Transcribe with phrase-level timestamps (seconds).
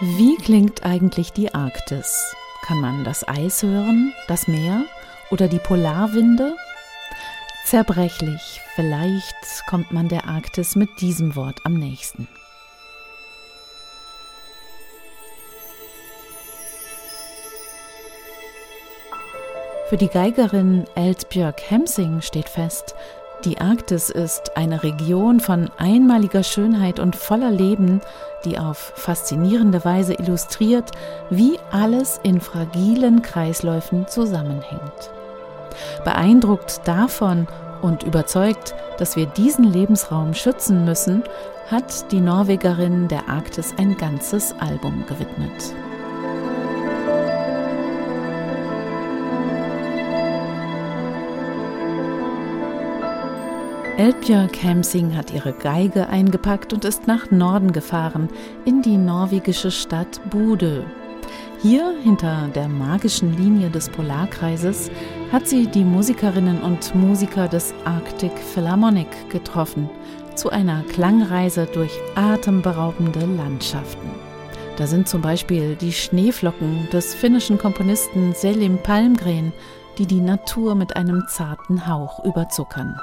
[0.00, 2.32] Wie klingt eigentlich die Arktis?
[2.62, 4.84] Kann man das Eis hören, das Meer
[5.32, 6.54] oder die Polarwinde?
[7.64, 9.34] Zerbrechlich, vielleicht
[9.66, 12.28] kommt man der Arktis mit diesem Wort am nächsten.
[19.88, 22.94] Für die Geigerin Elsbjörg Hemsing steht fest,
[23.44, 28.00] die Arktis ist eine Region von einmaliger Schönheit und voller Leben,
[28.44, 30.90] die auf faszinierende Weise illustriert,
[31.30, 35.10] wie alles in fragilen Kreisläufen zusammenhängt.
[36.04, 37.46] Beeindruckt davon
[37.80, 41.22] und überzeugt, dass wir diesen Lebensraum schützen müssen,
[41.70, 45.74] hat die Norwegerin der Arktis ein ganzes Album gewidmet.
[53.98, 58.28] Elbjörg Hemsing hat ihre Geige eingepackt und ist nach Norden gefahren,
[58.64, 60.84] in die norwegische Stadt Bodø.
[61.62, 64.92] Hier, hinter der magischen Linie des Polarkreises,
[65.32, 69.90] hat sie die Musikerinnen und Musiker des Arctic Philharmonic getroffen,
[70.36, 74.10] zu einer Klangreise durch atemberaubende Landschaften.
[74.76, 79.52] Da sind zum Beispiel die Schneeflocken des finnischen Komponisten Selim Palmgren,
[79.98, 82.96] die die Natur mit einem zarten Hauch überzuckern.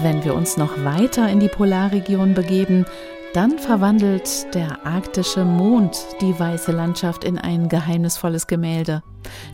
[0.00, 2.86] Wenn wir uns noch weiter in die Polarregion begeben,
[3.34, 9.02] dann verwandelt der arktische Mond die weiße Landschaft in ein geheimnisvolles Gemälde,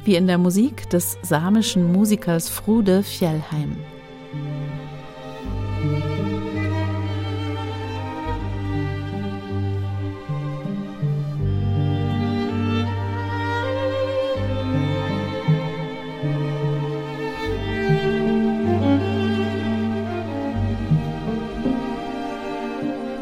[0.04, 3.76] wie in der Musik des samischen Musikers Frude Fjellheim.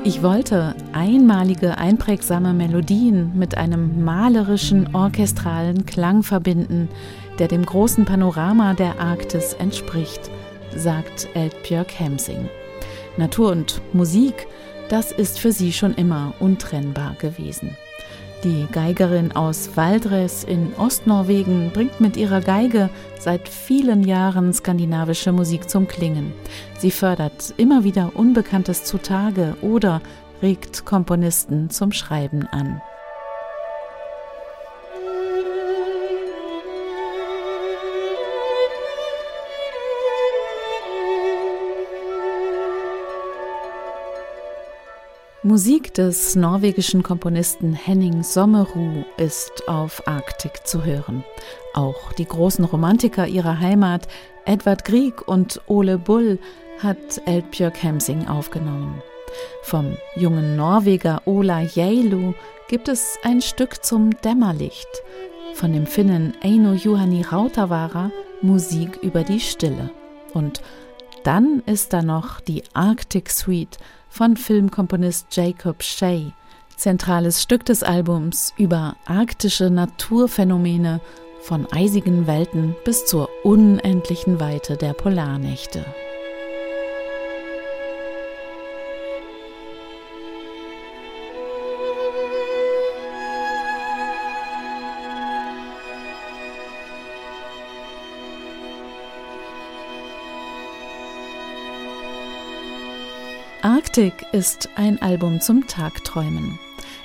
[0.06, 6.88] Ich wollte einmalige, einprägsame Melodien mit einem malerischen, orchestralen Klang verbinden,
[7.40, 10.30] der dem großen Panorama der Arktis entspricht,
[10.76, 12.48] sagt Eltbjörg Hemsing.
[13.16, 14.46] Natur und Musik,
[14.90, 17.76] das ist für sie schon immer untrennbar gewesen.
[18.44, 25.70] Die Geigerin aus Valdres in Ostnorwegen bringt mit ihrer Geige seit vielen Jahren skandinavische Musik
[25.70, 26.32] zum Klingen.
[26.78, 30.02] Sie fördert immer wieder Unbekanntes zutage oder
[30.42, 32.80] regt Komponisten zum Schreiben an.
[45.46, 51.22] Musik des norwegischen Komponisten Henning Sommerud ist auf Arktik zu hören.
[51.72, 54.08] Auch die großen Romantiker ihrer Heimat,
[54.44, 56.40] Edvard Grieg und Ole Bull,
[56.80, 59.00] hat Elbjörg Hemsing aufgenommen.
[59.62, 62.34] Vom jungen Norweger Ola Jeilu
[62.66, 64.88] gibt es ein Stück zum Dämmerlicht.
[65.54, 68.10] Von dem Finnen Eino Juhani Rautavaara
[68.42, 69.90] Musik über die Stille.
[70.34, 70.60] Und
[71.22, 73.78] dann ist da noch die Arctic Suite
[74.16, 76.32] von Filmkomponist Jacob Shea,
[76.74, 81.02] zentrales Stück des Albums über arktische Naturphänomene
[81.42, 85.84] von eisigen Welten bis zur unendlichen Weite der Polarnächte.
[103.76, 106.58] Arktik ist ein Album zum Tagträumen.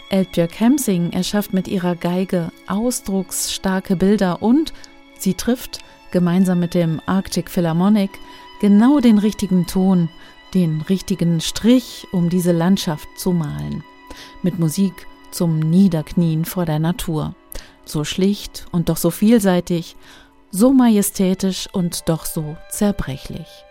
[0.10, 4.72] Elbjörg Hemsing erschafft mit ihrer Geige ausdrucksstarke Bilder und
[5.18, 5.80] sie trifft,
[6.12, 8.12] gemeinsam mit dem Arctic Philharmonic,
[8.62, 10.08] genau den richtigen Ton,
[10.54, 13.84] den richtigen Strich, um diese Landschaft zu malen.
[14.42, 17.36] Mit Musik zum Niederknien vor der Natur.
[17.84, 19.98] So schlicht und doch so vielseitig,
[20.52, 23.66] so majestätisch und doch so zerbrechlich.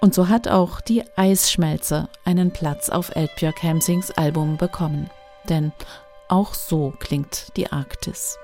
[0.00, 5.10] Und so hat auch die Eisschmelze einen Platz auf Elbjörg Hemsings Album bekommen.
[5.48, 5.72] Denn
[6.28, 8.38] auch so klingt die Arktis.